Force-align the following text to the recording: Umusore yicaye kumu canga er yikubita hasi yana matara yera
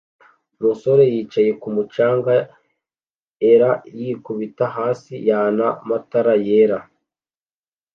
Umusore 0.59 1.03
yicaye 1.13 1.49
kumu 1.61 1.83
canga 1.93 2.35
er 3.51 3.61
yikubita 3.99 4.65
hasi 4.75 5.13
yana 5.29 5.67
matara 5.89 6.33
yera 6.47 6.79